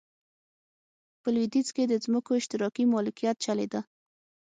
په 1.21 1.27
لوېدیځ 1.33 1.67
کې 1.75 1.83
د 1.87 1.93
ځمکو 2.05 2.31
اشتراکي 2.39 2.83
مالکیت 2.93 3.37
چلېده. 3.45 3.81